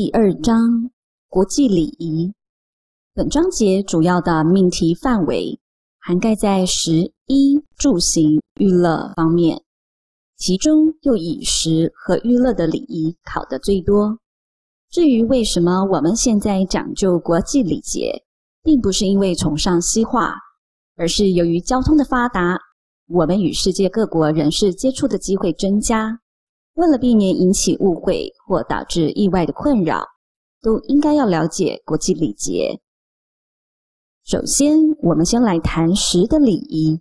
[0.00, 0.92] 第二章
[1.28, 2.32] 国际礼仪。
[3.14, 5.58] 本章节主要的命题范围
[5.98, 9.60] 涵盖在食衣住行娱乐方面，
[10.36, 14.16] 其中又以食和娱乐的礼仪考得最多。
[14.88, 18.22] 至于为什么我们现在讲究国际礼节，
[18.62, 20.32] 并不是因为崇尚西化，
[20.94, 22.56] 而是由于交通的发达，
[23.08, 26.20] 我们与世界各国人士接触的机会增加。
[26.78, 30.06] 为了避免引起误会或导致意外的困扰，
[30.62, 32.80] 都应该要了解国际礼节。
[34.22, 37.00] 首先，我们先来谈食的礼仪。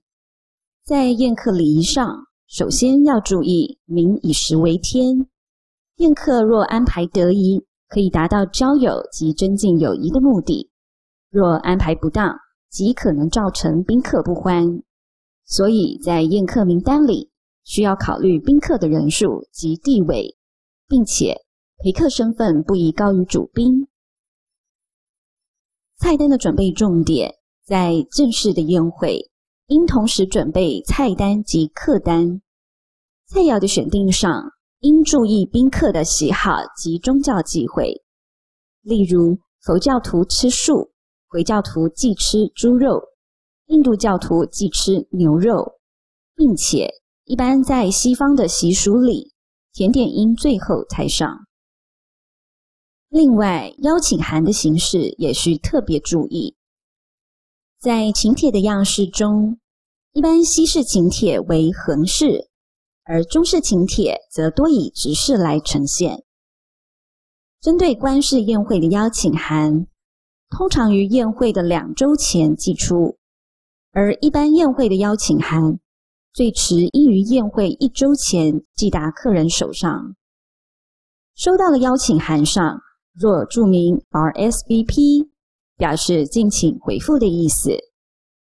[0.83, 5.27] 在宴客礼仪上，首先要注意“民以食为天”。
[5.97, 10.71] 宴客若安排得宜，可以达到交友及增进友谊的目的；
[11.29, 12.35] 若安排不当，
[12.71, 14.81] 极可能造成宾客不欢。
[15.45, 17.29] 所以在宴客名单里，
[17.67, 20.37] 需要考虑宾客的人数及地位，
[20.87, 21.35] 并且
[21.83, 23.89] 陪客身份不宜高于主宾。
[25.97, 29.29] 菜单的准备重点，在正式的宴会，
[29.67, 32.41] 应同时准备菜单及客单。
[33.25, 38.01] 菜肴的选定上，应注意宾客的喜好及宗教忌讳。
[38.81, 40.93] 例如，佛教徒吃素，
[41.27, 43.03] 回教徒忌吃猪肉，
[43.65, 45.79] 印度教徒忌吃牛肉，
[46.33, 46.89] 并且。
[47.27, 49.33] 一般在西方的习俗里，
[49.73, 51.45] 甜点应最后才上。
[53.09, 56.55] 另外，邀请函的形式也需特别注意。
[57.81, 59.59] 在请帖的样式中，
[60.13, 62.49] 一般西式请帖为横式，
[63.03, 66.23] 而中式请帖则多以直式来呈现。
[67.59, 69.85] 针对官式宴会的邀请函，
[70.49, 73.17] 通常于宴会的两周前寄出，
[73.91, 75.81] 而一般宴会的邀请函。
[76.37, 80.15] 最迟应于宴会一周前寄达客人手上。
[81.33, 82.79] 收到的邀请函上
[83.15, 85.29] 若注明 RSVP，
[85.77, 87.71] 表示敬请回复的意思，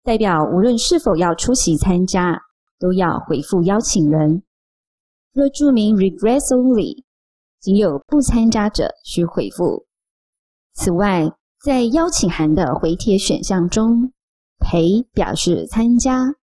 [0.02, 2.40] 代表无论是否要出席参加，
[2.78, 4.42] 都要回复邀请人。
[5.34, 7.04] 若注明 Regrets only，
[7.60, 9.84] 仅有不参加者需回复。
[10.72, 11.30] 此外，
[11.62, 14.14] 在邀请函的回帖选项中，
[14.58, 16.36] 陪表示参加，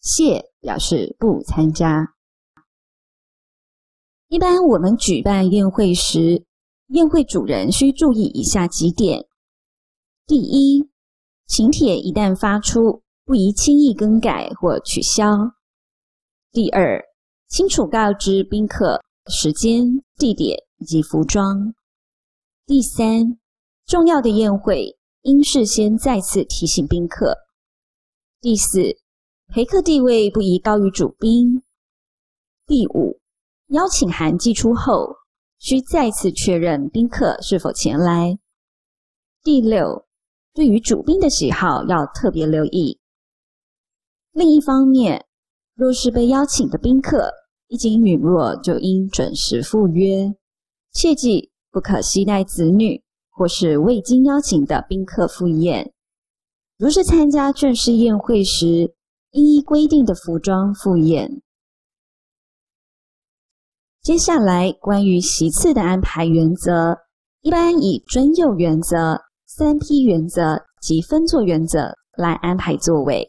[0.00, 0.51] 谢。
[0.62, 2.14] 表示不参加。
[4.28, 6.46] 一般我们举办宴会时，
[6.86, 9.26] 宴会主人需注意以下几点：
[10.26, 10.88] 第一，
[11.46, 15.52] 请帖一旦发出，不宜轻易更改或取消；
[16.50, 17.04] 第二，
[17.48, 21.74] 清楚告知宾客时间、地点以及服装；
[22.64, 23.38] 第三，
[23.84, 27.34] 重要的宴会应事先再次提醒宾客；
[28.40, 29.01] 第四。
[29.54, 31.62] 陪客地位不宜高于主宾。
[32.66, 33.20] 第五，
[33.66, 35.16] 邀请函寄出后，
[35.58, 38.38] 需再次确认宾客是否前来。
[39.44, 40.06] 第六，
[40.54, 42.98] 对于主宾的喜好要特别留意。
[44.32, 45.26] 另一方面，
[45.74, 47.30] 若是被邀请的宾客
[47.68, 50.34] 一经允诺，就应准时赴约，
[50.94, 55.92] 切记不可携带子女或是未经邀请的宾客赴宴。
[56.78, 58.94] 如是参加正式宴会时，
[59.32, 61.40] 一一规定的服装赴宴。
[64.02, 66.98] 接下来，关于席次的安排原则，
[67.40, 73.26] 一般以尊右原则、三批原则及分座原则来安排座位。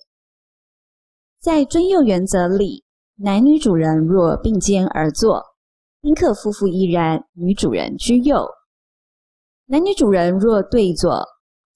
[1.40, 2.84] 在尊右原则里，
[3.16, 5.42] 男女主人若并肩而坐，
[6.02, 8.44] 宾客夫妇亦然，女主人居右；
[9.68, 11.26] 男女主人若对坐，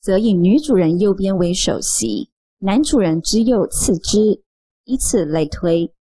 [0.01, 2.29] 则以女主人右边为首席。
[2.59, 4.41] 男主人之右次之，
[4.84, 5.94] 以此类推。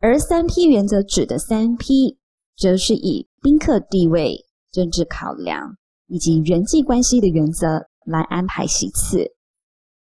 [0.00, 2.18] 而三批原则指的三批，
[2.56, 5.76] 则是以宾客地位、政治考量
[6.08, 9.34] 以及人际关系的原则来安排席次。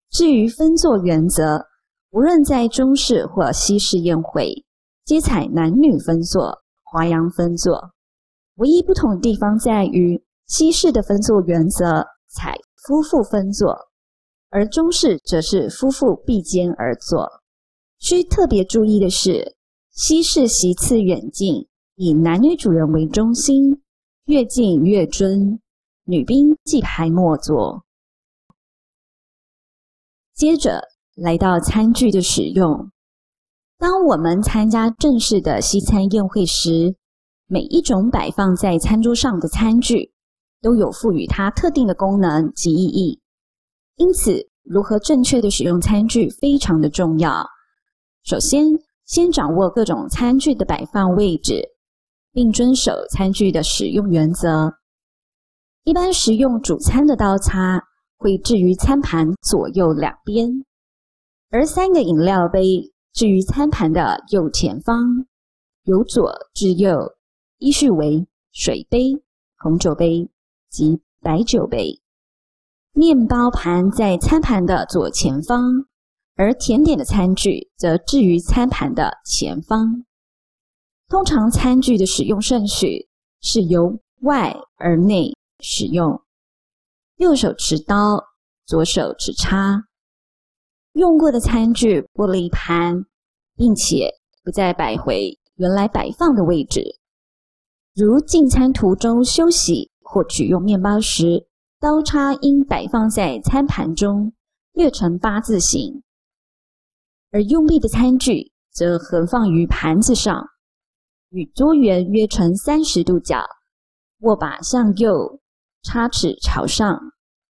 [0.10, 1.66] 至于分座原则，
[2.12, 4.64] 无论在中式或西式宴会，
[5.04, 7.92] 皆采男女分座、华洋分座。
[8.56, 12.56] 唯一不同的地方在于，西式的分座原则采
[12.88, 13.90] 夫妇分座。
[14.56, 17.30] 而中式则是夫妇并肩而坐。
[18.00, 19.58] 需特别注意的是，
[19.92, 23.82] 西式席次远近，以男女主人为中心，
[24.28, 25.60] 越近越尊，
[26.06, 27.84] 女宾忌排末座。
[30.34, 30.80] 接着
[31.16, 32.90] 来到餐具的使用。
[33.78, 36.96] 当我们参加正式的西餐宴会时，
[37.48, 40.14] 每一种摆放在餐桌上的餐具，
[40.62, 43.20] 都有赋予它特定的功能及意义。
[43.98, 47.48] 因此，如何正确的使用餐具非常的重要。
[48.24, 48.66] 首先，
[49.06, 51.64] 先掌握各种餐具的摆放位置，
[52.34, 54.74] 并遵守餐具的使用原则，
[55.84, 57.82] 一般食用主餐的刀叉
[58.18, 60.66] 会置于餐盘左右两边，
[61.50, 65.26] 而三个饮料杯置于餐盘的右前方，
[65.84, 67.14] 由左至右，
[67.60, 69.24] 依序为水杯、
[69.58, 70.30] 红酒杯
[70.70, 72.02] 及白酒杯。
[72.98, 75.86] 面包盘在餐盘的左前方，
[76.38, 80.06] 而甜点的餐具则置于餐盘的前方。
[81.10, 83.10] 通常餐具的使用顺序
[83.42, 86.22] 是由外而内使用，
[87.18, 88.24] 右手持刀，
[88.66, 89.84] 左手持叉。
[90.94, 93.04] 用过的餐具不离盘，
[93.58, 94.10] 并且
[94.42, 96.98] 不再摆回原来摆放的位置。
[97.94, 101.46] 如进餐途中休息或取用面包时，
[101.78, 104.34] 刀叉应摆放在餐盘中，
[104.72, 106.02] 略呈八字形；
[107.32, 110.48] 而用毕的餐具则横放于盘子上，
[111.30, 113.44] 与桌缘约成三十度角，
[114.20, 115.42] 握把向右，
[115.84, 116.98] 叉齿朝上，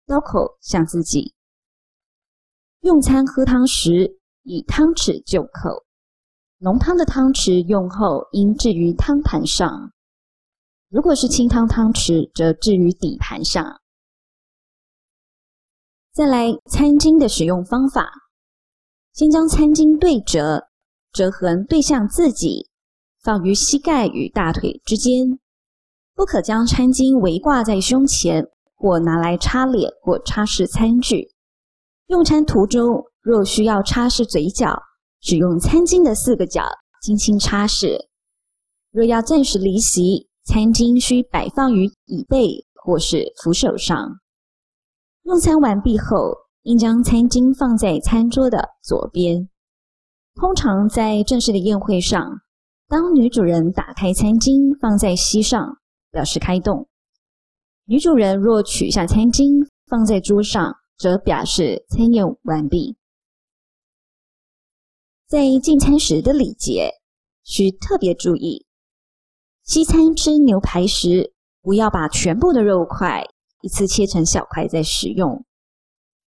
[0.06, 1.35] 刀口向自己。
[2.81, 5.85] 用餐喝汤时，以汤匙就口，
[6.59, 9.91] 浓汤的汤匙用后应置于汤盘上；
[10.88, 13.81] 如果是清汤汤匙，则置于底盘上。
[16.14, 18.08] 再来，餐巾的使用方法：
[19.12, 20.69] 先将餐巾对折，
[21.12, 22.69] 折痕对向自己，
[23.20, 25.40] 放于膝盖与大腿之间。
[26.14, 28.46] 不可将餐巾围挂在胸前，
[28.76, 31.32] 或拿来擦脸或擦拭餐具。
[32.06, 34.81] 用餐途中，若需要擦拭嘴角，
[35.20, 36.62] 只用餐巾的四个角
[37.02, 37.99] 轻轻擦拭。
[38.93, 44.20] 若要暂时离席，餐巾需摆放于椅背或是扶手上。
[45.25, 49.49] 用餐完毕后，应将餐巾放在餐桌的左边。
[50.35, 52.43] 通常在正式的宴会上，
[52.88, 55.79] 当女主人打开餐巾放在膝上，
[56.11, 56.87] 表示开动；
[57.87, 62.99] 女主人若取下餐巾放在桌上，则表示餐宴完毕。
[65.26, 66.91] 在进餐时的礼节，
[67.44, 68.67] 需特别注意：
[69.62, 71.32] 西餐吃牛排时，
[71.62, 73.25] 不要把全部的肉块。
[73.64, 75.43] 一次切成小块再食用，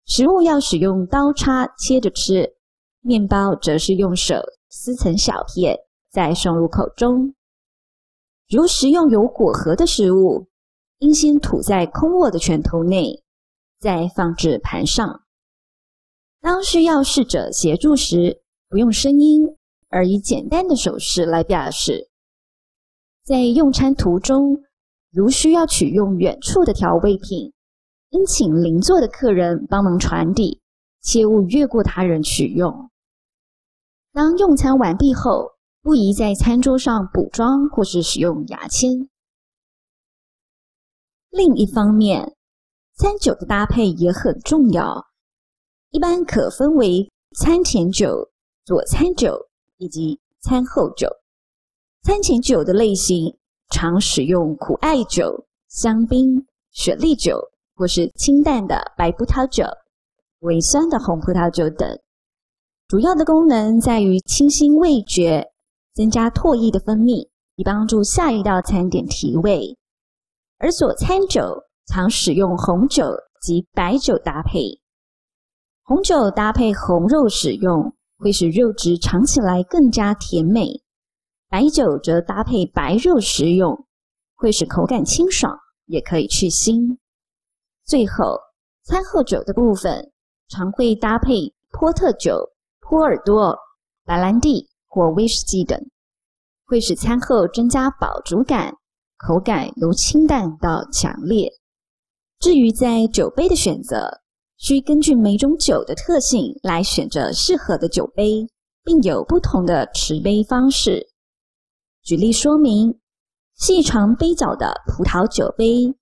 [0.07, 2.55] 食物要使用刀叉切着吃，
[3.01, 4.41] 面包则是用手
[4.71, 5.77] 撕成小片
[6.09, 7.35] 再送入口中。
[8.49, 10.47] 如食用有果核的食物，
[10.97, 13.23] 应先吐在空握的拳头内，
[13.79, 15.21] 再放置盘上。
[16.41, 19.43] 当需要侍者协助时，不用声音，
[19.89, 22.09] 而以简单的手势来表示。
[23.23, 24.63] 在用餐途中，
[25.11, 27.53] 如需要取用远处的调味品，
[28.09, 30.61] 应请邻座的客人帮忙传递，
[31.01, 32.89] 切勿越过他人取用。
[34.11, 35.51] 当用餐完毕后，
[35.81, 39.09] 不宜在餐桌上补妆或是使用牙签。
[41.29, 42.35] 另一方面，
[42.95, 45.07] 餐酒的搭配也很重要，
[45.91, 48.29] 一般可分为餐前酒、
[48.65, 51.07] 佐餐酒以及餐后酒。
[52.03, 53.37] 餐前酒的类型。
[53.69, 57.39] 常使用苦艾酒、香槟、雪莉酒，
[57.75, 59.63] 或是清淡的白葡萄酒、
[60.39, 61.87] 微酸的红葡萄酒等。
[62.87, 65.45] 主要的功能在于清新味觉，
[65.93, 69.77] 增加唾液的分泌，以帮助下一道餐点提味。
[70.57, 73.03] 而佐餐酒常使用红酒
[73.41, 74.79] 及白酒搭配，
[75.83, 80.81] 红酒搭配红肉使用，会使肉质尝起来更加甜美。
[81.49, 83.85] 白酒则搭配白肉食用，
[84.35, 86.97] 会使口感清爽，也可以去腥。
[87.85, 88.37] 最后，
[88.83, 90.11] 餐后酒的部分
[90.49, 92.37] 常会搭配波特酒、
[92.81, 93.57] 波尔多、
[94.03, 95.79] 白兰地或威士忌等，
[96.65, 98.75] 会使餐后增加饱足感，
[99.17, 101.49] 口感由清淡到强烈。
[102.39, 104.21] 至于在酒杯的选择，
[104.57, 108.45] 需根据每种酒的特性来选择适合的酒杯，
[108.83, 111.07] 并有不同的持杯方式。
[112.07, 112.97] 举例说明：
[113.57, 115.93] 细长杯角的葡萄酒杯、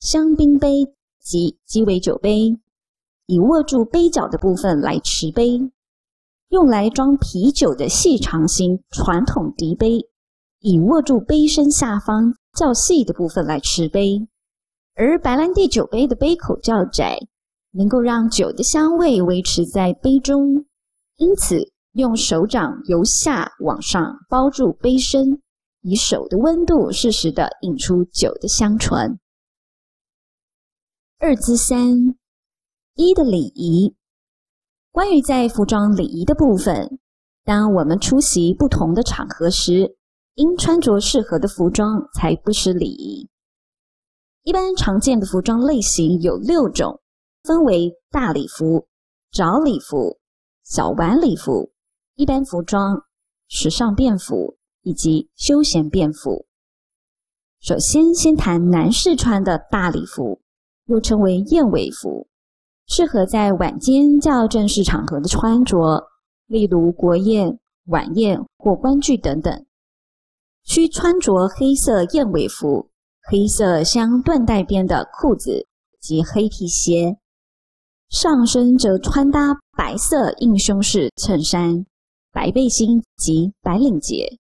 [0.00, 2.58] 香槟杯及鸡尾酒杯，
[3.26, 5.70] 以握住杯角的部分来持杯；
[6.48, 10.00] 用来装啤酒的细长型传统笛杯，
[10.58, 14.26] 以握住杯身下方较细的部分来持杯；
[14.96, 17.20] 而白兰地酒杯的杯口较窄，
[17.70, 20.66] 能够让酒的香味维持在杯中，
[21.18, 25.40] 因此用手掌由下往上包住杯身。
[25.82, 29.18] 以手的温度适时的引出酒的香醇。
[31.18, 32.16] 二之三，
[32.94, 33.94] 一的礼仪。
[34.90, 36.98] 关于在服装礼仪的部分，
[37.44, 39.96] 当我们出席不同的场合时，
[40.34, 43.28] 应穿着适合的服装才不失礼仪。
[44.42, 47.00] 一般常见的服装类型有六种，
[47.42, 48.86] 分为大礼服、
[49.32, 50.18] 早礼服、
[50.64, 51.72] 小晚礼服、
[52.16, 53.04] 一般服装、
[53.48, 56.46] 时尚便服以及休闲便服。
[57.60, 60.40] 首先，先谈男士穿的大礼服，
[60.86, 62.26] 又称为燕尾服，
[62.86, 66.08] 适合在晚间较正式场合的穿着，
[66.46, 69.64] 例如国宴、晚宴或观剧等等。
[70.64, 72.88] 需穿着黑色燕尾服。
[73.30, 75.68] 黑色镶缎带边的裤子
[76.00, 77.18] 及黑皮鞋，
[78.08, 81.86] 上身则穿搭白色硬胸式衬衫、
[82.32, 84.40] 白背心及白领结。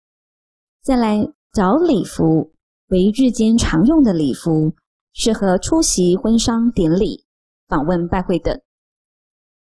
[0.86, 2.52] 再来，早礼服
[2.90, 4.72] 为日间常用的礼服，
[5.14, 7.26] 适合出席婚丧典礼、
[7.68, 8.62] 访问拜会等。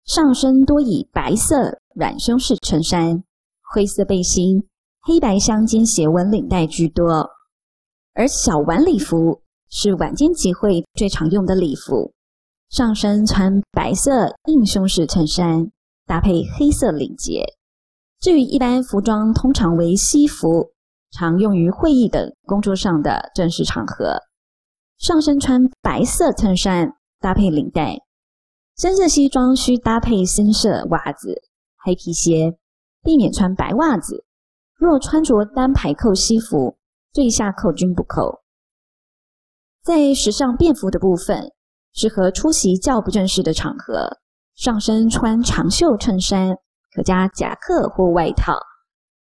[0.04, 3.24] 上身多以白色软胸式衬衫、
[3.62, 4.68] 灰色背心、
[5.00, 7.30] 黑白相间斜纹领带居多。
[8.16, 12.16] 而小晚礼服是晚间集会最常用的礼服，
[12.72, 15.70] 上身穿白色硬胸式衬衫，
[16.08, 17.46] 搭配黑色领结。
[18.20, 20.72] 至于一般服装，通常为西服，
[21.12, 24.20] 常用于会议等工作上的正式场合。
[24.98, 27.98] 上身穿白色衬衫，搭配领带。
[28.78, 31.42] 深色西装需搭配深色袜子、
[31.84, 32.58] 黑皮鞋，
[33.04, 34.26] 避免穿白袜子。
[34.76, 36.78] 若穿着单排扣西服，
[37.12, 38.42] 最下扣均不扣。
[39.84, 41.52] 在时尚便服的部分，
[41.94, 44.20] 适合出席较不正式的场合，
[44.56, 46.56] 上身穿长袖衬衫，
[46.96, 48.54] 可加夹克或外套，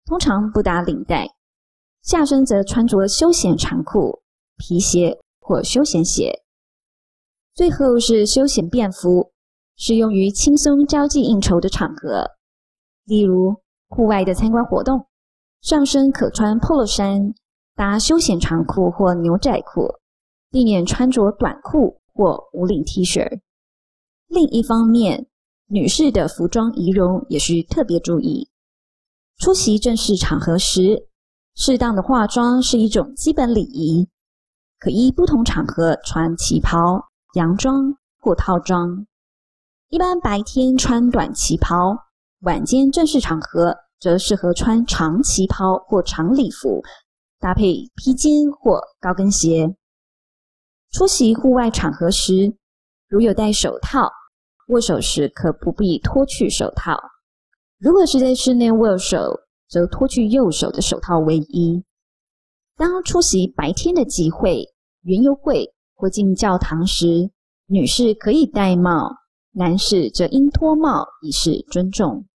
[0.06, 1.26] 通常不打领带；
[2.02, 4.22] 下身则穿着休闲长裤、
[4.56, 6.42] 皮鞋或休闲鞋。
[7.54, 9.32] 最后是休闲便服，
[9.76, 12.30] 适用于轻松交际应酬的场合，
[13.04, 13.56] 例如
[13.88, 15.06] 户外的参观活动，
[15.60, 17.34] 上身可穿 Polo 衫。
[17.76, 19.88] 搭休闲长裤或牛仔裤，
[20.50, 23.40] 避免穿着短裤或无领 T 恤。
[24.26, 25.28] 另一方面，
[25.68, 28.50] 女士的服装仪容也需特别注意。
[29.38, 31.08] 出席正式场合时，
[31.54, 34.08] 适当的化妆是一种基本礼仪，
[34.78, 39.06] 可依不同场合穿旗袍、洋装或套装。
[39.88, 41.96] 一般白天穿短旗袍，
[42.40, 46.82] 晚间正式场合则适合穿长旗袍或长礼服。
[47.40, 49.74] 搭配披肩或高跟鞋。
[50.90, 52.54] 出席户外场合时，
[53.08, 54.10] 如有戴手套，
[54.68, 57.00] 握手时可不必脱去手套。
[57.78, 59.40] 如果是在室内握手，
[59.70, 61.84] 则脱去右手的手套为宜。
[62.76, 64.64] 当出席白天的集会、
[65.02, 67.30] 园游会或进教堂时，
[67.66, 69.08] 女士可以戴帽，
[69.52, 72.26] 男士则应脱帽以示尊重。